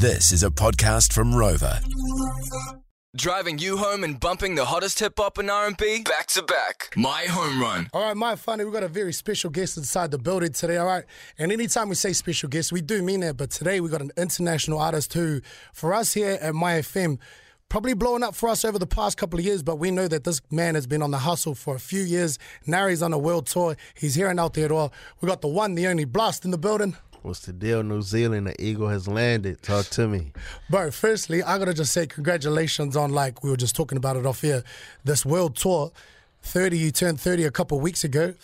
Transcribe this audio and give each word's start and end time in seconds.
This 0.00 0.32
is 0.32 0.42
a 0.42 0.48
podcast 0.48 1.12
from 1.12 1.34
Rova. 1.34 1.78
Driving 3.14 3.58
you 3.58 3.76
home 3.76 4.02
and 4.02 4.18
bumping 4.18 4.54
the 4.54 4.64
hottest 4.64 4.98
hip 4.98 5.12
hop 5.18 5.36
and 5.36 5.50
R&B 5.50 6.04
back 6.04 6.26
to 6.28 6.42
back. 6.42 6.94
My 6.96 7.24
home 7.24 7.60
run. 7.60 7.90
All 7.92 8.04
right, 8.04 8.16
my 8.16 8.34
funny, 8.34 8.64
we 8.64 8.72
got 8.72 8.82
a 8.82 8.88
very 8.88 9.12
special 9.12 9.50
guest 9.50 9.76
inside 9.76 10.10
the 10.10 10.16
building 10.16 10.52
today. 10.52 10.78
All 10.78 10.86
right, 10.86 11.04
and 11.36 11.52
anytime 11.52 11.90
we 11.90 11.96
say 11.96 12.14
special 12.14 12.48
guest, 12.48 12.72
we 12.72 12.80
do 12.80 13.02
mean 13.02 13.20
that. 13.20 13.36
But 13.36 13.50
today 13.50 13.78
we 13.80 13.90
got 13.90 14.00
an 14.00 14.10
international 14.16 14.78
artist 14.78 15.12
who, 15.12 15.42
for 15.74 15.92
us 15.92 16.14
here 16.14 16.38
at 16.40 16.54
Mai 16.54 16.78
FM, 16.78 17.18
probably 17.68 17.92
blowing 17.92 18.22
up 18.22 18.34
for 18.34 18.48
us 18.48 18.64
over 18.64 18.78
the 18.78 18.86
past 18.86 19.18
couple 19.18 19.38
of 19.38 19.44
years. 19.44 19.62
But 19.62 19.76
we 19.76 19.90
know 19.90 20.08
that 20.08 20.24
this 20.24 20.40
man 20.50 20.76
has 20.76 20.86
been 20.86 21.02
on 21.02 21.10
the 21.10 21.18
hustle 21.18 21.54
for 21.54 21.74
a 21.74 21.80
few 21.80 22.00
years. 22.00 22.38
Now 22.66 22.86
he's 22.86 23.02
on 23.02 23.12
a 23.12 23.18
world 23.18 23.48
tour. 23.48 23.76
He's 23.92 24.14
here 24.14 24.30
in 24.30 24.38
Aotearoa. 24.38 24.92
We 25.20 25.28
got 25.28 25.42
the 25.42 25.48
one, 25.48 25.74
the 25.74 25.88
only 25.88 26.06
Blxst 26.06 26.46
in 26.46 26.52
the 26.52 26.58
building. 26.58 26.96
What's 27.22 27.40
the 27.40 27.52
deal? 27.52 27.82
New 27.82 28.02
Zealand, 28.02 28.46
the 28.46 28.62
eagle 28.62 28.88
has 28.88 29.06
landed. 29.06 29.62
Talk 29.62 29.86
to 29.86 30.08
me. 30.08 30.32
Bro, 30.70 30.90
firstly, 30.92 31.42
I 31.42 31.58
gotta 31.58 31.74
just 31.74 31.92
say 31.92 32.06
congratulations 32.06 32.96
on 32.96 33.12
like 33.12 33.44
we 33.44 33.50
were 33.50 33.56
just 33.56 33.76
talking 33.76 33.98
about 33.98 34.16
it 34.16 34.24
off 34.24 34.40
here. 34.40 34.64
This 35.04 35.26
world 35.26 35.56
tour, 35.56 35.92
thirty, 36.42 36.78
you 36.78 36.90
turned 36.90 37.20
thirty 37.20 37.44
a 37.44 37.50
couple 37.50 37.76
of 37.76 37.82
weeks 37.82 38.04
ago. 38.04 38.34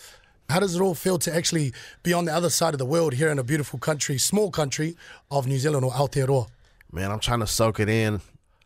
How 0.49 0.59
does 0.59 0.75
it 0.75 0.81
all 0.81 0.95
feel 0.95 1.17
to 1.19 1.35
actually 1.35 1.73
be 2.03 2.13
on 2.13 2.25
the 2.25 2.33
other 2.33 2.49
side 2.49 2.73
of 2.73 2.77
the 2.77 2.85
world 2.85 3.13
here 3.13 3.29
in 3.29 3.39
a 3.39 3.43
beautiful 3.43 3.79
country, 3.79 4.17
small 4.17 4.49
country 4.51 4.95
of 5.29 5.45
New 5.45 5.57
Zealand 5.57 5.83
or 5.83 5.91
Aotearoa? 5.91 6.47
Man, 6.91 7.11
I'm 7.11 7.19
trying 7.19 7.41
to 7.41 7.47
soak 7.47 7.81
it 7.81 7.89
in 7.89 8.21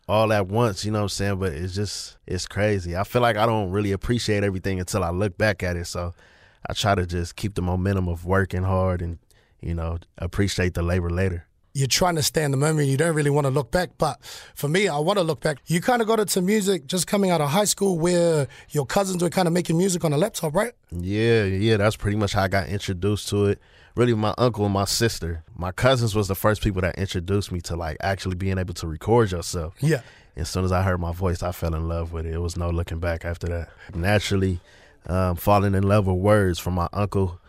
all 0.08 0.32
at 0.34 0.48
once, 0.48 0.84
you 0.84 0.92
know 0.92 1.00
what 1.00 1.04
I'm 1.04 1.10
saying? 1.10 1.40
But 1.40 1.54
it's 1.54 1.74
just 1.74 2.18
it's 2.28 2.46
crazy. 2.46 2.98
I 2.98 3.04
feel 3.04 3.22
like 3.22 3.38
I 3.38 3.46
don't 3.46 3.72
really 3.72 3.94
appreciate 3.94 4.44
everything 4.44 4.80
until 4.80 5.04
I 5.04 5.10
look 5.10 5.38
back 5.38 5.64
at 5.64 5.78
it. 5.78 5.86
So 5.86 6.14
I 6.70 6.74
try 6.74 6.96
to 6.96 7.06
just 7.06 7.36
keep 7.36 7.56
the 7.56 7.62
momentum 7.62 8.10
of 8.10 8.26
working 8.26 8.64
hard 8.64 9.02
and 9.02 9.18
you 9.62 9.74
know, 9.74 10.00
appreciate 10.18 10.74
the 10.74 10.82
labor 10.82 11.10
later. 11.10 11.46
You're 11.74 11.88
trying 11.88 12.16
to 12.16 12.24
stay 12.24 12.44
in 12.44 12.52
the 12.52 12.58
moment. 12.58 12.90
You 12.90 12.98
don't 12.98 13.16
really 13.16 13.30
want 13.30 13.46
to 13.46 13.52
look 13.52 13.72
back. 13.72 13.92
But 13.98 14.22
for 14.56 14.68
me, 14.68 14.90
I 14.90 14.98
want 15.00 15.20
to 15.20 15.24
look 15.24 15.40
back. 15.40 15.60
You 15.68 15.80
kind 15.80 16.02
of 16.02 16.08
got 16.08 16.20
into 16.20 16.42
music 16.42 16.86
just 16.86 17.08
coming 17.08 17.32
out 17.32 17.40
of 17.40 17.50
high 17.50 17.64
school 17.64 17.98
where 17.98 18.50
your 18.72 18.86
cousins 18.86 19.24
were 19.24 19.30
kind 19.30 19.48
of 19.48 19.54
making 19.54 19.78
music 19.78 20.04
on 20.04 20.12
a 20.12 20.18
laptop, 20.18 20.54
right? 20.54 20.74
Yeah, 20.92 21.46
yeah. 21.46 21.78
That's 21.78 21.96
pretty 21.96 22.18
much 22.18 22.34
how 22.34 22.44
I 22.44 22.48
got 22.50 22.68
introduced 22.68 23.30
to 23.30 23.46
it. 23.46 23.60
Really, 23.96 24.14
my 24.14 24.34
uncle 24.38 24.66
and 24.66 24.74
my 24.74 24.84
sister. 24.84 25.44
My 25.56 25.72
cousins 25.72 26.14
was 26.14 26.28
the 26.28 26.36
first 26.36 26.62
people 26.62 26.82
that 26.82 26.98
introduced 26.98 27.54
me 27.54 27.62
to 27.62 27.78
like 27.78 27.98
actually 28.02 28.36
being 28.36 28.58
able 28.58 28.74
to 28.76 28.88
record 28.88 29.32
yourself. 29.32 29.76
Yeah. 29.80 30.02
As 30.36 30.50
soon 30.50 30.66
as 30.66 30.74
I 30.74 30.82
heard 30.82 31.00
my 31.00 31.14
voice, 31.14 31.42
I 31.42 31.54
fell 31.54 31.74
in 31.74 31.88
love 31.88 32.12
with 32.12 32.26
it. 32.26 32.34
It 32.34 32.40
was 32.40 32.58
no 32.58 32.70
looking 32.70 33.00
back 33.00 33.24
after 33.24 33.48
that. 33.48 33.70
Naturally, 33.96 34.60
um, 35.08 35.36
falling 35.36 35.76
in 35.76 35.84
love 35.84 36.08
with 36.08 36.18
words 36.18 36.60
from 36.60 36.74
my 36.74 36.90
uncle 36.94 37.40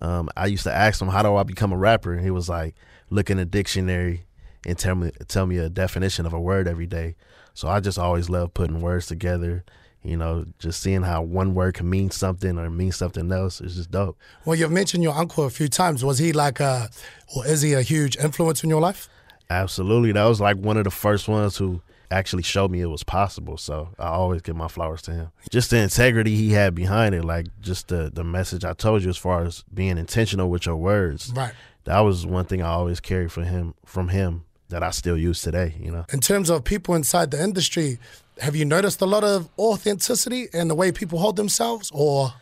um, 0.00 0.28
I 0.36 0.46
used 0.46 0.64
to 0.64 0.72
ask 0.72 1.00
him, 1.00 1.08
"How 1.08 1.22
do 1.22 1.36
I 1.36 1.42
become 1.42 1.72
a 1.72 1.76
rapper?" 1.76 2.12
And 2.12 2.22
he 2.22 2.30
was 2.30 2.48
like, 2.48 2.74
"Look 3.10 3.30
in 3.30 3.38
a 3.38 3.44
dictionary 3.44 4.24
and 4.66 4.78
tell 4.78 4.94
me 4.94 5.10
tell 5.28 5.46
me 5.46 5.58
a 5.58 5.68
definition 5.68 6.26
of 6.26 6.32
a 6.32 6.40
word 6.40 6.68
every 6.68 6.86
day." 6.86 7.16
So 7.54 7.68
I 7.68 7.80
just 7.80 7.98
always 7.98 8.30
love 8.30 8.54
putting 8.54 8.80
words 8.80 9.06
together. 9.06 9.64
You 10.02 10.16
know, 10.16 10.46
just 10.58 10.80
seeing 10.80 11.02
how 11.02 11.20
one 11.20 11.54
word 11.54 11.74
can 11.74 11.90
mean 11.90 12.10
something 12.10 12.58
or 12.58 12.70
mean 12.70 12.90
something 12.90 13.30
else 13.30 13.60
is 13.60 13.76
just 13.76 13.90
dope. 13.90 14.16
Well, 14.46 14.56
you've 14.56 14.70
mentioned 14.70 15.02
your 15.02 15.14
uncle 15.14 15.44
a 15.44 15.50
few 15.50 15.68
times. 15.68 16.02
Was 16.02 16.16
he 16.16 16.32
like 16.32 16.58
a, 16.58 16.88
or 17.36 17.46
is 17.46 17.60
he 17.60 17.74
a 17.74 17.82
huge 17.82 18.16
influence 18.16 18.64
in 18.64 18.70
your 18.70 18.80
life? 18.80 19.10
Absolutely. 19.50 20.12
That 20.12 20.24
was 20.24 20.40
like 20.40 20.56
one 20.56 20.78
of 20.78 20.84
the 20.84 20.90
first 20.90 21.28
ones 21.28 21.58
who 21.58 21.82
actually 22.10 22.42
showed 22.42 22.70
me 22.70 22.80
it 22.80 22.86
was 22.86 23.04
possible. 23.04 23.56
So 23.56 23.90
I 23.98 24.08
always 24.08 24.42
give 24.42 24.56
my 24.56 24.68
flowers 24.68 25.02
to 25.02 25.12
him. 25.12 25.28
Just 25.50 25.70
the 25.70 25.78
integrity 25.78 26.34
he 26.36 26.50
had 26.50 26.74
behind 26.74 27.14
it, 27.14 27.24
like 27.24 27.46
just 27.60 27.88
the 27.88 28.10
the 28.12 28.24
message 28.24 28.64
I 28.64 28.72
told 28.72 29.02
you 29.02 29.10
as 29.10 29.16
far 29.16 29.44
as 29.44 29.64
being 29.72 29.98
intentional 29.98 30.50
with 30.50 30.66
your 30.66 30.76
words. 30.76 31.32
Right. 31.34 31.52
That 31.84 32.00
was 32.00 32.26
one 32.26 32.44
thing 32.44 32.62
I 32.62 32.68
always 32.68 33.00
carried 33.00 33.32
for 33.32 33.42
him 33.42 33.74
from 33.84 34.08
him 34.08 34.44
that 34.68 34.82
I 34.82 34.90
still 34.90 35.16
use 35.16 35.40
today, 35.40 35.74
you 35.80 35.90
know. 35.90 36.04
In 36.12 36.20
terms 36.20 36.50
of 36.50 36.64
people 36.64 36.94
inside 36.94 37.30
the 37.30 37.42
industry, 37.42 37.98
have 38.40 38.54
you 38.54 38.64
noticed 38.64 39.00
a 39.00 39.06
lot 39.06 39.24
of 39.24 39.48
authenticity 39.58 40.48
in 40.52 40.68
the 40.68 40.74
way 40.74 40.92
people 40.92 41.18
hold 41.18 41.36
themselves 41.36 41.90
or 41.92 42.34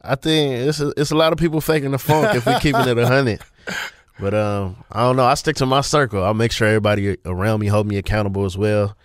I 0.00 0.14
think 0.14 0.68
it's 0.68 0.80
a, 0.80 0.92
it's 0.96 1.10
a 1.10 1.16
lot 1.16 1.32
of 1.32 1.38
people 1.38 1.60
faking 1.60 1.90
the 1.90 1.98
funk 1.98 2.36
if 2.36 2.46
we're 2.46 2.60
keeping 2.60 2.86
it 2.86 2.98
a 2.98 3.06
hundred. 3.06 3.40
But 4.20 4.34
um, 4.34 4.84
I 4.90 5.02
don't 5.02 5.16
know. 5.16 5.24
I 5.24 5.34
stick 5.34 5.56
to 5.56 5.66
my 5.66 5.80
circle. 5.80 6.24
I'll 6.24 6.34
make 6.34 6.52
sure 6.52 6.66
everybody 6.66 7.16
around 7.24 7.60
me 7.60 7.68
hold 7.68 7.86
me 7.86 7.96
accountable 7.96 8.44
as 8.44 8.58
well, 8.58 8.96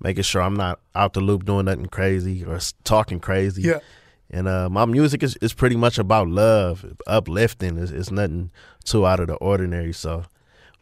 making 0.00 0.22
sure 0.22 0.40
I'm 0.40 0.54
not 0.54 0.80
out 0.94 1.12
the 1.12 1.20
loop 1.20 1.44
doing 1.44 1.66
nothing 1.66 1.86
crazy 1.86 2.44
or 2.44 2.58
talking 2.84 3.20
crazy. 3.20 3.62
Yeah. 3.62 3.80
And 4.30 4.48
uh, 4.48 4.70
my 4.70 4.86
music 4.86 5.22
is, 5.22 5.36
is 5.42 5.52
pretty 5.52 5.76
much 5.76 5.98
about 5.98 6.28
love, 6.28 6.86
uplifting. 7.06 7.76
It's, 7.76 7.92
it's 7.92 8.10
nothing 8.10 8.50
too 8.82 9.06
out 9.06 9.20
of 9.20 9.26
the 9.26 9.34
ordinary. 9.34 9.92
So 9.92 10.24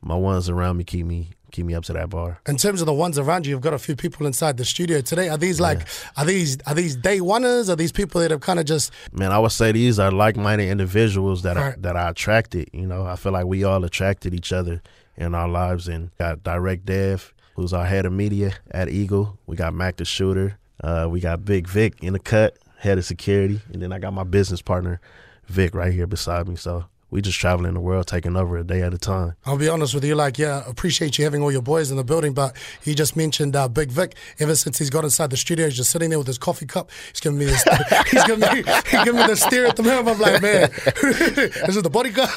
my 0.00 0.14
ones 0.14 0.48
around 0.48 0.76
me 0.76 0.84
keep 0.84 1.06
me 1.06 1.30
keep 1.50 1.66
me 1.66 1.74
up 1.74 1.84
to 1.84 1.92
that 1.92 2.10
bar. 2.10 2.40
In 2.46 2.56
terms 2.56 2.80
of 2.80 2.86
the 2.86 2.92
ones 2.94 3.18
around 3.18 3.46
you, 3.46 3.50
you've 3.50 3.60
got 3.60 3.74
a 3.74 3.78
few 3.78 3.96
people 3.96 4.26
inside 4.26 4.56
the 4.56 4.64
studio 4.64 5.00
today. 5.00 5.28
Are 5.28 5.36
these 5.38 5.60
like 5.60 5.86
are 6.16 6.24
these 6.24 6.58
are 6.66 6.74
these 6.74 6.96
day 6.96 7.18
oneers? 7.20 7.68
Are 7.68 7.76
these 7.76 7.92
people 7.92 8.20
that 8.20 8.30
have 8.30 8.40
kind 8.40 8.58
of 8.58 8.66
just 8.66 8.92
Man, 9.12 9.32
I 9.32 9.38
would 9.38 9.52
say 9.52 9.72
these 9.72 9.98
are 9.98 10.10
like 10.12 10.36
minded 10.36 10.68
individuals 10.68 11.42
that 11.42 11.56
Right. 11.56 11.80
that 11.82 11.96
I 11.96 12.10
attracted. 12.10 12.68
You 12.72 12.86
know, 12.86 13.04
I 13.06 13.16
feel 13.16 13.32
like 13.32 13.46
we 13.46 13.64
all 13.64 13.84
attracted 13.84 14.34
each 14.34 14.52
other 14.52 14.82
in 15.16 15.34
our 15.34 15.48
lives 15.48 15.88
and 15.88 16.10
got 16.18 16.42
Direct 16.42 16.86
Dev, 16.86 17.32
who's 17.54 17.72
our 17.72 17.84
head 17.84 18.06
of 18.06 18.12
media 18.12 18.54
at 18.70 18.88
Evgle. 18.88 19.36
We 19.46 19.56
got 19.56 19.74
Mac 19.74 19.96
the 19.96 20.04
Shooter. 20.04 20.58
Uh, 20.82 21.06
we 21.10 21.20
got 21.20 21.44
Big 21.44 21.68
Vic 21.68 22.02
in 22.02 22.14
the 22.14 22.18
cut, 22.18 22.56
head 22.78 22.96
of 22.96 23.04
security. 23.04 23.60
And 23.72 23.82
then 23.82 23.92
I 23.92 23.98
got 23.98 24.14
my 24.14 24.24
business 24.24 24.62
partner, 24.62 24.98
Vic, 25.46 25.74
right 25.74 25.92
here 25.92 26.06
beside 26.06 26.48
me. 26.48 26.56
So 26.56 26.86
we 27.10 27.20
just 27.20 27.38
traveling 27.38 27.74
the 27.74 27.80
world, 27.80 28.06
taking 28.06 28.36
over 28.36 28.56
a 28.56 28.64
day 28.64 28.82
at 28.82 28.94
a 28.94 28.98
time. 28.98 29.34
I'll 29.44 29.58
be 29.58 29.68
honest 29.68 29.94
with 29.94 30.04
you, 30.04 30.14
like, 30.14 30.38
yeah, 30.38 30.62
appreciate 30.66 31.18
you 31.18 31.24
having 31.24 31.42
all 31.42 31.50
your 31.50 31.62
boys 31.62 31.90
in 31.90 31.96
the 31.96 32.04
building, 32.04 32.32
but 32.34 32.56
he 32.82 32.94
just 32.94 33.16
mentioned 33.16 33.56
uh, 33.56 33.68
Big 33.68 33.90
Vic. 33.90 34.14
Ever 34.38 34.54
since 34.54 34.78
he's 34.78 34.90
got 34.90 35.02
inside 35.04 35.30
the 35.30 35.36
studio, 35.36 35.66
he's 35.66 35.76
just 35.76 35.90
sitting 35.90 36.10
there 36.10 36.18
with 36.18 36.28
his 36.28 36.38
coffee 36.38 36.66
cup. 36.66 36.90
He's 37.10 37.20
giving 37.20 37.38
me 37.38 37.46
this, 37.46 37.64
he's 38.10 38.24
giving 38.24 38.40
me, 38.40 38.62
he's 38.90 39.04
giving 39.04 39.20
me 39.20 39.26
the 39.26 39.36
stare 39.36 39.66
at 39.66 39.76
the 39.76 39.82
moment. 39.82 40.08
I'm 40.08 40.20
like, 40.20 40.42
man, 40.42 40.70
this 40.70 41.68
is 41.76 41.82
the 41.82 41.90
bodyguard? 41.90 42.30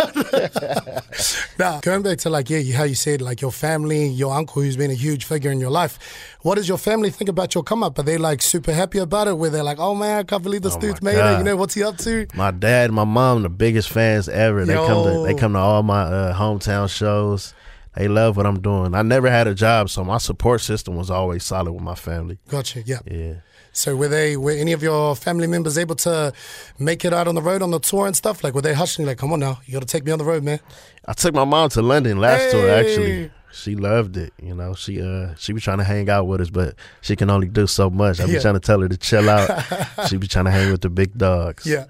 now, 1.59 1.79
going 1.81 2.01
back 2.01 2.17
to 2.19 2.29
like, 2.29 2.49
yeah, 2.49 2.75
how 2.75 2.83
you 2.83 2.95
said, 2.95 3.21
like 3.21 3.41
your 3.41 3.51
family, 3.51 4.07
your 4.07 4.33
uncle 4.33 4.61
who's 4.61 4.77
been 4.77 4.91
a 4.91 4.95
huge 4.95 5.25
figure 5.25 5.51
in 5.51 5.59
your 5.59 5.71
life. 5.71 5.99
What 6.41 6.55
does 6.55 6.67
your 6.67 6.77
family 6.77 7.09
think 7.09 7.29
about 7.29 7.55
your 7.55 7.63
come 7.63 7.83
up? 7.83 7.97
Are 7.99 8.03
they 8.03 8.17
like 8.17 8.41
super 8.41 8.73
happy 8.73 8.97
about 8.97 9.27
it? 9.27 9.37
Where 9.37 9.49
they're 9.49 9.63
like, 9.63 9.79
oh 9.79 9.95
man, 9.95 10.19
I 10.19 10.23
can't 10.23 10.43
believe 10.43 10.61
this 10.61 10.75
Oh 10.75 10.79
dude's 10.79 11.01
made 11.01 11.17
it. 11.17 11.37
You 11.37 11.43
know, 11.43 11.55
what's 11.55 11.73
he 11.73 11.83
up 11.83 11.97
to? 11.99 12.27
My 12.33 12.51
dad, 12.51 12.85
and 12.85 12.93
my 12.93 13.05
mom, 13.05 13.43
the 13.43 13.49
biggest 13.49 13.89
fans 13.89 14.27
ever. 14.27 14.62
They 14.67 14.75
come 14.75 15.03
to 15.05 15.23
they 15.25 15.33
come 15.33 15.53
to 15.53 15.59
all 15.59 15.83
my 15.83 16.01
uh, 16.03 16.37
hometown 16.37 16.89
shows. 16.89 17.53
They 17.95 18.07
love 18.07 18.37
what 18.37 18.45
I'm 18.47 18.59
doing. 18.59 18.95
I 18.95 19.03
never 19.03 19.29
had 19.29 19.47
a 19.47 19.53
job, 19.53 19.89
so 19.89 20.03
my 20.03 20.17
support 20.17 20.61
system 20.61 20.95
was 20.95 21.11
always 21.11 21.43
solid 21.43 21.73
with 21.73 21.83
my 21.83 21.93
family. 21.95 22.39
Gotcha, 22.47 22.81
yeah. 22.81 22.99
Yeah. 23.05 23.35
So 23.71 23.95
were 23.95 24.07
they 24.07 24.37
were 24.37 24.51
any 24.51 24.71
of 24.71 24.83
your 24.83 25.15
family 25.15 25.47
members 25.47 25.77
able 25.77 25.95
to 25.97 26.31
make 26.79 27.03
it 27.05 27.13
out 27.13 27.27
on 27.27 27.35
the 27.35 27.41
road 27.41 27.61
on 27.61 27.71
the 27.71 27.79
tour 27.79 28.05
and 28.07 28.15
stuff? 28.15 28.43
Like 28.43 28.53
were 28.53 28.61
they 28.61 28.73
hustling 28.73 29.07
like, 29.07 29.17
come 29.17 29.33
on 29.33 29.39
now, 29.39 29.59
you 29.65 29.73
gotta 29.73 29.85
take 29.85 30.05
me 30.05 30.11
on 30.11 30.19
the 30.19 30.25
road, 30.25 30.43
man. 30.43 30.59
I 31.07 31.13
took 31.13 31.33
my 31.33 31.43
mom 31.43 31.69
to 31.69 31.81
London 31.81 32.19
last 32.19 32.51
tour 32.51 32.69
actually. 32.69 33.31
She 33.53 33.75
loved 33.75 34.17
it, 34.17 34.33
you 34.41 34.55
know. 34.55 34.73
She 34.73 34.99
uh 35.01 35.35
she 35.37 35.53
be 35.53 35.61
trying 35.61 35.77
to 35.77 35.83
hang 35.83 36.09
out 36.09 36.25
with 36.27 36.41
us, 36.41 36.49
but 36.49 36.73
she 37.01 37.15
can 37.15 37.29
only 37.29 37.47
do 37.47 37.67
so 37.67 37.89
much. 37.89 38.19
I 38.19 38.25
be 38.25 38.31
Yeah. 38.33 38.39
trying 38.39 38.55
to 38.55 38.59
tell 38.59 38.81
her 38.81 38.89
to 38.89 38.97
chill 38.97 39.29
out. 39.29 39.47
she 40.09 40.17
be 40.17 40.27
trying 40.27 40.45
to 40.45 40.51
hang 40.51 40.71
with 40.71 40.81
the 40.81 40.89
big 40.89 41.15
dogs. 41.17 41.65
Yeah. 41.65 41.85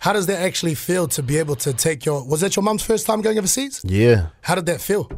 How 0.00 0.12
does 0.12 0.26
that 0.26 0.40
actually 0.40 0.74
feel 0.74 1.08
to 1.08 1.22
be 1.22 1.38
able 1.38 1.56
to 1.56 1.72
take 1.72 2.04
your 2.04 2.22
was 2.26 2.42
that 2.42 2.54
your 2.54 2.62
mom's 2.62 2.82
first 2.82 3.06
time 3.06 3.22
going 3.22 3.38
overseas? 3.38 3.80
Yeah. 3.84 4.26
How 4.42 4.54
did 4.54 4.66
that 4.66 4.80
feel? 4.80 5.10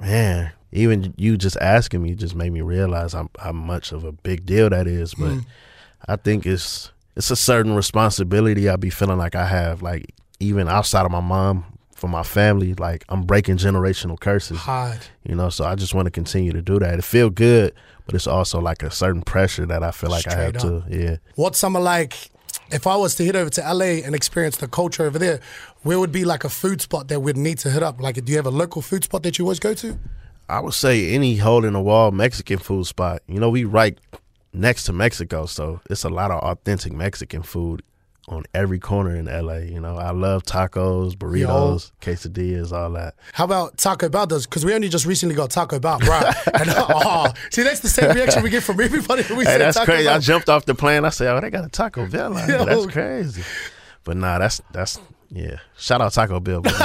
Man, 0.00 0.50
even 0.72 1.14
you 1.16 1.36
just 1.36 1.56
asking 1.58 2.02
me 2.02 2.14
just 2.14 2.34
made 2.34 2.50
me 2.52 2.60
realize 2.60 3.12
how, 3.12 3.30
how 3.38 3.52
much 3.52 3.92
of 3.92 4.04
a 4.04 4.12
big 4.12 4.44
deal 4.44 4.68
that 4.70 4.86
is. 4.88 5.14
But 5.14 5.38
I 6.08 6.16
think 6.16 6.46
it's 6.46 6.90
it's 7.16 7.30
a 7.30 7.36
certain 7.36 7.74
responsibility 7.76 8.68
I 8.68 8.76
be 8.76 8.90
feeling 8.90 9.18
like 9.18 9.34
I 9.36 9.46
have, 9.46 9.82
like 9.82 10.12
even 10.40 10.66
outside 10.68 11.04
of 11.06 11.12
my 11.12 11.20
mom, 11.20 11.64
for 12.02 12.08
my 12.08 12.24
family, 12.24 12.74
like 12.74 13.04
I'm 13.08 13.22
breaking 13.22 13.58
generational 13.58 14.18
curses. 14.18 14.58
Hard. 14.58 14.98
You 15.22 15.36
know, 15.36 15.50
so 15.50 15.64
I 15.64 15.76
just 15.76 15.94
want 15.94 16.06
to 16.06 16.10
continue 16.10 16.50
to 16.50 16.60
do 16.60 16.80
that. 16.80 16.98
It 16.98 17.04
feel 17.04 17.30
good, 17.30 17.72
but 18.06 18.16
it's 18.16 18.26
also 18.26 18.60
like 18.60 18.82
a 18.82 18.90
certain 18.90 19.22
pressure 19.22 19.66
that 19.66 19.84
I 19.84 19.92
feel 19.92 20.10
like 20.10 20.26
I 20.26 20.34
have 20.34 20.58
Straight 20.58 20.82
to. 20.82 20.84
Yeah. 20.90 21.16
What's 21.36 21.60
summer 21.60 21.78
like 21.78 22.32
if 22.72 22.88
I 22.88 22.96
was 22.96 23.14
to 23.14 23.24
head 23.24 23.36
over 23.36 23.50
to 23.50 23.60
LA 23.72 24.02
and 24.04 24.16
experience 24.16 24.56
the 24.56 24.66
culture 24.66 25.04
over 25.04 25.16
there, 25.16 25.38
where 25.84 26.00
would 26.00 26.10
be 26.10 26.24
like 26.24 26.42
a 26.42 26.48
food 26.48 26.80
spot 26.80 27.06
that 27.06 27.20
we'd 27.20 27.36
need 27.36 27.58
to 27.58 27.70
hit 27.70 27.84
up? 27.84 28.00
Like 28.00 28.16
do 28.24 28.32
you 28.32 28.36
have 28.36 28.46
a 28.46 28.50
local 28.50 28.82
food 28.82 29.04
spot 29.04 29.22
that 29.22 29.38
you 29.38 29.44
always 29.44 29.60
go 29.60 29.72
to? 29.72 29.96
I 30.48 30.58
would 30.58 30.74
say 30.74 31.14
any 31.14 31.36
hole 31.36 31.64
in 31.64 31.74
the 31.74 31.80
wall 31.80 32.10
Mexican 32.10 32.58
food 32.58 32.86
spot. 32.86 33.22
You 33.28 33.38
know, 33.38 33.48
we 33.48 33.62
right 33.62 33.96
next 34.52 34.86
to 34.86 34.92
Mexico, 34.92 35.46
so 35.46 35.80
it's 35.88 36.02
a 36.02 36.10
lot 36.10 36.32
of 36.32 36.42
authentic 36.42 36.92
Mexican 36.92 37.44
food 37.44 37.84
on 38.32 38.44
every 38.54 38.78
corner 38.78 39.14
in 39.14 39.26
LA. 39.26 39.58
You 39.58 39.80
know, 39.80 39.96
I 39.96 40.10
love 40.10 40.42
tacos, 40.44 41.14
burritos, 41.14 41.92
quesadillas, 42.00 42.72
all 42.72 42.90
that. 42.92 43.14
How 43.32 43.44
about 43.44 43.78
Taco 43.78 44.08
Bell 44.08 44.26
does? 44.26 44.46
Because 44.46 44.64
we 44.64 44.74
only 44.74 44.88
just 44.88 45.06
recently 45.06 45.34
got 45.34 45.50
Taco 45.50 45.78
Bell, 45.78 45.98
right? 46.00 46.34
and, 46.54 46.70
oh, 46.76 47.32
see, 47.50 47.62
that's 47.62 47.80
the 47.80 47.88
same 47.88 48.14
reaction 48.14 48.42
we 48.42 48.50
get 48.50 48.62
from 48.62 48.80
everybody. 48.80 49.22
When 49.24 49.38
we 49.38 49.44
Hey, 49.44 49.52
say 49.52 49.58
that's 49.58 49.76
Taco 49.76 49.92
crazy. 49.92 50.08
I 50.08 50.18
jumped 50.18 50.48
off 50.48 50.64
the 50.64 50.74
plane. 50.74 51.04
I 51.04 51.10
said, 51.10 51.28
"Oh, 51.34 51.40
they 51.40 51.50
got 51.50 51.64
a 51.64 51.68
Taco 51.68 52.06
Bell. 52.08 52.32
Yo. 52.48 52.64
That's 52.64 52.86
crazy." 52.86 53.42
But 54.04 54.16
nah, 54.16 54.38
that's 54.38 54.60
that's 54.72 54.98
Yeah. 55.34 55.56
Shout 55.78 56.02
out 56.02 56.12
Taco 56.12 56.40
Bell. 56.40 56.60
bro. 56.60 56.72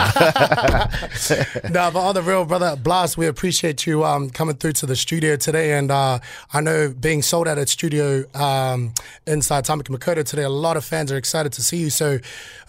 no, 1.69 1.91
but 1.91 1.99
on 1.99 2.15
the 2.15 2.23
real, 2.25 2.45
brother, 2.45 2.77
Blxst, 2.77 3.17
we 3.17 3.27
appreciate 3.27 3.85
you 3.85 4.05
um, 4.05 4.29
coming 4.29 4.55
through 4.55 4.71
to 4.73 4.85
the 4.85 4.95
studio 4.95 5.35
today. 5.35 5.73
And 5.77 5.91
uh, 5.91 6.19
I 6.53 6.61
know 6.61 6.94
being 6.97 7.21
sold 7.21 7.49
out 7.49 7.57
at 7.57 7.67
studio 7.67 8.23
um, 8.33 8.94
inside 9.25 9.65
Tamaki 9.65 9.89
Makaurau 9.89 10.23
today, 10.23 10.44
a 10.44 10.49
lot 10.49 10.77
of 10.77 10.85
fans 10.85 11.11
are 11.11 11.17
excited 11.17 11.51
to 11.53 11.61
see 11.61 11.77
you. 11.77 11.89
So, 11.89 12.19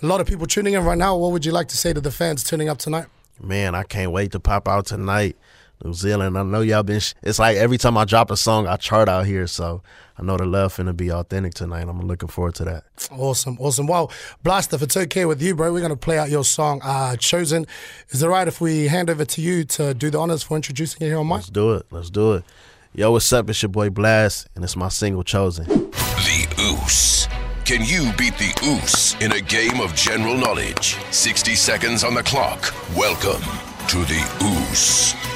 a 0.02 0.06
lot 0.06 0.20
of 0.20 0.26
people 0.26 0.48
tuning 0.48 0.74
in 0.74 0.84
right 0.84 0.98
now. 0.98 1.16
What 1.16 1.30
would 1.30 1.46
you 1.46 1.52
like 1.52 1.68
to 1.68 1.76
say 1.76 1.92
to 1.92 2.00
the 2.00 2.10
fans 2.10 2.42
tuning 2.42 2.68
up 2.68 2.78
tonight? 2.78 3.06
Man, 3.40 3.76
I 3.76 3.84
can't 3.84 4.10
wait 4.10 4.32
to 4.32 4.40
pop 4.40 4.66
out 4.66 4.86
tonight. 4.86 5.36
New 5.84 5.92
Zealand. 5.94 6.36
I 6.36 6.42
know 6.42 6.60
y'all 6.60 6.82
been. 6.82 7.00
Sh- 7.00 7.14
it's 7.22 7.38
like 7.38 7.56
every 7.56 7.78
time 7.78 7.96
I 7.96 8.04
drop 8.04 8.30
a 8.30 8.36
song, 8.36 8.66
I 8.66 8.76
chart 8.76 9.08
out 9.08 9.26
here. 9.26 9.46
So 9.46 9.82
I 10.18 10.22
know 10.22 10.36
the 10.36 10.44
love 10.46 10.74
finna 10.76 10.96
be 10.96 11.10
authentic 11.12 11.54
tonight. 11.54 11.88
I'm 11.88 12.00
looking 12.00 12.28
forward 12.28 12.56
to 12.56 12.64
that. 12.64 12.84
Awesome, 13.12 13.56
awesome. 13.60 13.86
Well, 13.86 14.10
Blxst, 14.44 14.72
if 14.72 14.82
it's 14.82 14.96
okay 14.96 15.24
with 15.24 15.40
you, 15.40 15.54
bro, 15.54 15.72
we're 15.72 15.78
going 15.80 15.90
to 15.90 15.96
play 15.96 16.18
out 16.18 16.28
your 16.30 16.44
song, 16.44 16.80
uh, 16.82 17.16
Chosen. 17.16 17.66
Is 18.10 18.22
it 18.22 18.28
right 18.28 18.48
if 18.48 18.60
we 18.60 18.88
hand 18.88 19.10
over 19.10 19.24
to 19.24 19.40
you 19.40 19.64
to 19.64 19.94
do 19.94 20.10
the 20.10 20.18
honors 20.18 20.42
for 20.42 20.56
introducing 20.56 21.02
it 21.06 21.10
here 21.10 21.18
on 21.18 21.26
mic? 21.28 21.36
Let's 21.36 21.50
do 21.50 21.74
it. 21.74 21.86
Let's 21.90 22.10
do 22.10 22.32
it. 22.34 22.44
Yo, 22.94 23.12
what's 23.12 23.32
up? 23.32 23.48
It's 23.48 23.62
your 23.62 23.68
boy 23.68 23.90
Blxst, 23.90 24.46
and 24.56 24.64
it's 24.64 24.74
my 24.74 24.88
single 24.88 25.22
Chosen. 25.22 25.66
The 25.66 26.46
Oos. 26.60 27.28
Can 27.64 27.84
you 27.84 28.10
beat 28.16 28.36
the 28.38 28.52
Oos 28.64 29.14
in 29.22 29.32
a 29.32 29.40
game 29.40 29.80
of 29.80 29.94
general 29.94 30.36
knowledge? 30.36 30.96
60 31.12 31.54
seconds 31.54 32.02
on 32.02 32.14
the 32.14 32.22
clock. 32.22 32.74
Welcome 32.96 33.42
to 33.88 33.98
the 33.98 34.24
Oos. 34.42 35.27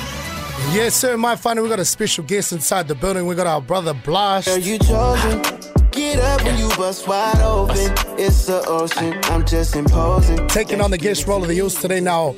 Yes, 0.73 0.95
sir. 0.97 1.19
My 1.19 1.37
final, 1.37 1.63
we 1.65 1.69
got 1.69 1.81
a 1.81 1.85
special 1.85 2.25
guest 2.25 2.51
inside 2.51 2.89
the 2.89 2.95
building. 2.95 3.27
We 3.27 3.35
got 3.35 3.47
our 3.47 3.61
brother 3.61 3.93
Blxst. 3.93 4.47
Girl, 4.47 4.57
you 4.59 4.79
chosen. 4.79 5.43
Get 5.91 6.19
up 6.19 6.43
when 6.45 6.57
you 6.59 6.67
bust 6.71 7.07
wide 7.07 7.43
open. 7.43 7.93
It's 8.19 8.47
the 8.47 8.65
ocean. 8.67 9.19
I'm 9.25 9.45
just 9.45 9.77
imposing. 9.77 10.49
Taking 10.49 10.81
on 10.81 10.91
the 10.91 10.97
guest 10.97 11.27
role 11.27 11.43
of 11.43 11.49
the 11.49 11.55
youth 11.55 11.79
today. 11.79 12.01
Now, 12.01 12.31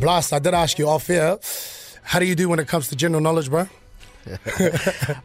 Blxst, 0.00 0.32
I 0.32 0.38
did 0.38 0.54
ask 0.54 0.78
you 0.78 0.88
off 0.88 1.10
air. 1.10 1.38
How 2.02 2.18
do 2.18 2.24
you 2.24 2.34
do 2.34 2.48
when 2.48 2.58
it 2.60 2.66
comes 2.66 2.88
to 2.88 2.96
general 2.96 3.20
knowledge, 3.20 3.50
bro? 3.50 3.68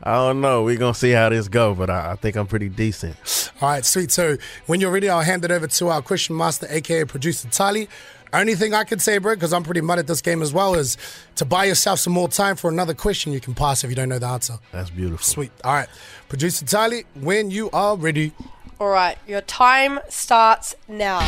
I 0.03 0.15
don't 0.15 0.41
know. 0.41 0.63
We're 0.63 0.77
gonna 0.77 0.93
see 0.93 1.11
how 1.11 1.29
this 1.29 1.47
go, 1.47 1.73
but 1.73 1.89
I, 1.89 2.11
I 2.11 2.15
think 2.15 2.35
I'm 2.35 2.47
pretty 2.47 2.67
decent. 2.67 3.15
All 3.61 3.69
right, 3.69 3.85
sweet. 3.85 4.11
So 4.11 4.37
when 4.65 4.81
you're 4.81 4.91
ready, 4.91 5.07
I'll 5.07 5.21
hand 5.21 5.45
it 5.45 5.51
over 5.51 5.67
to 5.67 5.87
our 5.87 6.01
question 6.01 6.35
master, 6.35 6.67
aka 6.69 7.05
producer 7.05 7.47
Tali. 7.49 7.87
Only 8.33 8.55
thing 8.55 8.73
I 8.73 8.83
can 8.83 8.99
say, 8.99 9.17
bro, 9.17 9.35
because 9.35 9.53
I'm 9.53 9.63
pretty 9.63 9.81
mud 9.81 9.99
at 9.99 10.07
this 10.07 10.21
game 10.21 10.41
as 10.41 10.51
well, 10.53 10.75
is 10.75 10.97
to 11.35 11.45
buy 11.45 11.65
yourself 11.65 11.99
some 11.99 12.13
more 12.13 12.27
time 12.27 12.55
for 12.55 12.69
another 12.69 12.93
question 12.93 13.31
you 13.31 13.39
can 13.39 13.53
pass 13.53 13.83
if 13.83 13.89
you 13.89 13.95
don't 13.95 14.09
know 14.09 14.19
the 14.19 14.27
answer. 14.27 14.59
That's 14.71 14.89
beautiful. 14.89 15.23
Sweet. 15.23 15.51
All 15.63 15.73
right, 15.73 15.87
producer 16.29 16.65
Tali, 16.65 17.05
when 17.15 17.51
you 17.51 17.69
are 17.71 17.95
ready. 17.95 18.33
All 18.79 18.89
right, 18.89 19.17
your 19.27 19.41
time 19.41 19.99
starts 20.09 20.75
now. 20.87 21.25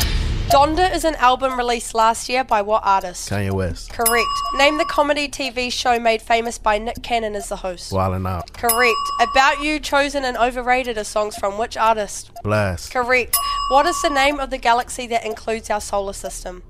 Donda 0.50 0.92
is 0.92 1.04
an 1.04 1.14
album 1.16 1.56
released 1.56 1.94
last 1.94 2.28
year 2.28 2.42
by 2.42 2.60
what 2.60 2.82
artist? 2.84 3.30
Kanye 3.30 3.52
West, 3.52 3.90
Correct. 3.92 4.26
Name 4.56 4.78
the 4.78 4.84
comedy 4.84 5.28
TV 5.28 5.70
show 5.72 6.00
made 6.00 6.20
famous 6.20 6.58
by 6.58 6.76
Nick 6.76 7.02
Cannon 7.04 7.36
as 7.36 7.48
the 7.48 7.56
host. 7.56 7.92
Wild 7.92 8.16
'N 8.16 8.26
Out, 8.26 8.52
Correct. 8.52 8.96
About 9.20 9.62
You, 9.62 9.78
Chosen, 9.78 10.24
and 10.24 10.36
Overrated 10.36 10.98
are 10.98 11.04
songs 11.04 11.36
from 11.36 11.56
which 11.56 11.76
artist? 11.76 12.32
Blxst, 12.44 12.90
Correct. 12.90 13.36
What 13.70 13.86
is 13.86 14.02
the 14.02 14.10
name 14.10 14.40
of 14.40 14.50
the 14.50 14.58
galaxy 14.58 15.06
that 15.06 15.24
includes 15.24 15.70
our 15.70 15.80
solar 15.80 16.12
system? 16.12 16.64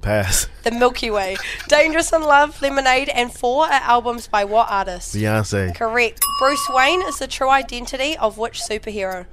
Pass, 0.00 0.48
The 0.62 0.70
Milky 0.70 1.10
Way. 1.10 1.36
Dangerous 1.68 2.12
in 2.12 2.22
Love, 2.22 2.62
Lemonade, 2.62 3.08
and 3.08 3.32
Four 3.32 3.64
are 3.66 3.72
albums 3.72 4.28
by 4.28 4.44
what 4.44 4.70
artist? 4.70 5.14
Beyonce, 5.14 5.74
Correct. 5.74 6.20
Bruce 6.38 6.68
Wayne 6.70 7.02
is 7.02 7.18
the 7.18 7.26
true 7.26 7.50
identity 7.50 8.16
of 8.16 8.38
which 8.38 8.60
superhero? 8.60 9.26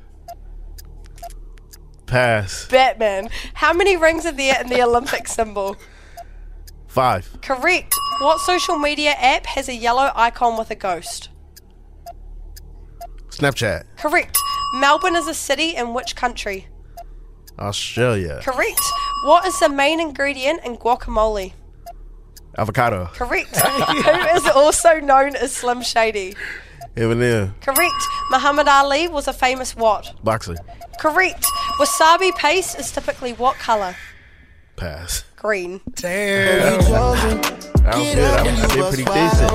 Pass, 2.08 2.68
Batman. 2.68 3.30
How 3.56 3.74
many 3.74 3.96
rings 3.98 4.26
are 4.26 4.32
there 4.32 4.60
in 4.62 4.70
the 4.70 4.82
Olympic 4.82 5.28
symbol? 5.28 5.76
Five, 6.88 7.38
Correct. 7.42 7.94
What 8.20 8.40
social 8.40 8.78
media 8.78 9.12
app 9.12 9.46
has 9.48 9.68
a 9.70 9.76
yellow 9.76 10.12
icon 10.16 10.58
with 10.58 10.72
a 10.72 10.76
ghost? 10.76 11.30
Snapchat, 13.30 13.84
Correct. 13.98 14.38
Melbourne 14.76 15.16
is 15.16 15.28
a 15.28 15.34
city 15.34 15.76
in 15.76 15.94
which 15.94 16.16
country? 16.16 16.68
Australia, 17.60 18.40
Correct. 18.44 18.82
What 19.26 19.48
is 19.48 19.60
the 19.60 19.70
main 19.70 20.00
ingredient 20.00 20.64
in 20.64 20.78
guacamole? 20.78 21.54
Avocado, 22.60 23.10
Correct. 23.12 23.56
Who 23.58 24.36
is 24.38 24.46
also 24.46 25.00
known 25.00 25.36
as 25.36 25.52
Slim 25.52 25.82
Shady? 25.82 26.36
Eminem, 26.96 27.60
Correct. 27.60 28.04
Muhammad 28.30 28.68
Ali 28.68 29.08
was 29.08 29.28
a 29.28 29.34
famous 29.34 29.76
what? 29.76 30.14
Boxer, 30.24 30.58
Correct. 31.00 31.44
Wasabi 31.80 32.36
paste 32.36 32.78
is 32.78 32.92
typically 32.92 33.34
what 33.34 33.56
color? 33.56 33.96
Pass. 34.76 35.24
Green. 35.38 35.82
Damn. 35.96 36.82
Chosen. 36.82 37.40
I 37.84 37.98
was 37.98 38.16
good. 38.16 38.20
I, 38.20 38.42
I 38.42 38.68
did 38.68 38.88
pretty 38.90 39.06
decent. 39.06 39.52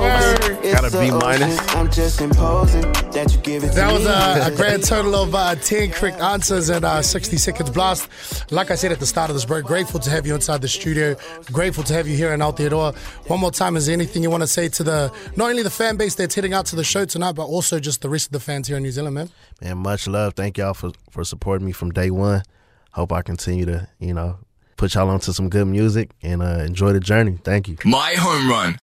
Got 0.81 0.95
a 0.95 0.99
B 0.99 1.11
minus. 1.11 1.75
I'm 1.75 1.91
just 1.91 2.21
imposing 2.21 2.81
that 3.11 3.31
you 3.31 3.39
give 3.41 3.63
it 3.63 3.67
to 3.69 3.75
That 3.75 3.93
was 3.93 4.03
me. 4.03 4.09
a, 4.09 4.47
a 4.47 4.51
grand 4.55 4.83
total 4.83 5.13
of 5.13 5.35
uh, 5.35 5.53
10 5.53 5.91
correct 5.91 6.19
answers 6.19 6.69
and 6.69 6.83
uh, 6.83 7.03
60 7.03 7.37
seconds 7.37 7.69
blast. 7.69 8.51
Like 8.51 8.71
I 8.71 8.75
said 8.75 8.91
at 8.91 8.99
the 8.99 9.05
start 9.05 9.29
of 9.29 9.35
this 9.35 9.45
break, 9.45 9.63
grateful 9.63 9.99
to 9.99 10.09
have 10.09 10.25
you 10.25 10.33
inside 10.33 10.59
the 10.63 10.67
studio. 10.67 11.15
Grateful 11.51 11.83
to 11.83 11.93
have 11.93 12.07
you 12.07 12.17
here 12.17 12.33
in 12.33 12.39
Aotearoa. 12.39 12.95
One 13.29 13.39
more 13.39 13.51
time, 13.51 13.75
is 13.77 13.85
there 13.85 13.93
anything 13.93 14.23
you 14.23 14.31
want 14.31 14.41
to 14.41 14.47
say 14.47 14.69
to 14.69 14.83
the 14.83 15.13
not 15.35 15.51
only 15.51 15.61
the 15.61 15.69
fan 15.69 15.97
base 15.97 16.15
that's 16.15 16.33
heading 16.33 16.53
out 16.53 16.65
to 16.67 16.75
the 16.75 16.83
show 16.83 17.05
tonight, 17.05 17.33
but 17.33 17.45
also 17.45 17.79
just 17.79 18.01
the 18.01 18.09
rest 18.09 18.25
of 18.25 18.31
the 18.31 18.39
fans 18.39 18.67
here 18.67 18.77
in 18.77 18.81
New 18.81 18.91
Zealand, 18.91 19.13
man? 19.13 19.29
Man, 19.61 19.77
much 19.77 20.07
love. 20.07 20.33
Thank 20.33 20.57
y'all 20.57 20.73
for, 20.73 20.93
for 21.11 21.23
supporting 21.23 21.67
me 21.67 21.73
from 21.73 21.91
day 21.91 22.09
one. 22.09 22.41
Hope 22.93 23.11
I 23.11 23.21
continue 23.21 23.65
to, 23.65 23.87
you 23.99 24.15
know, 24.15 24.39
put 24.77 24.95
y'all 24.95 25.09
onto 25.09 25.31
some 25.31 25.47
good 25.47 25.67
music 25.67 26.09
and 26.23 26.41
uh, 26.41 26.63
enjoy 26.65 26.91
the 26.91 26.99
journey. 26.99 27.37
Thank 27.43 27.67
you. 27.67 27.77
My 27.85 28.15
home 28.15 28.49
run. 28.49 28.79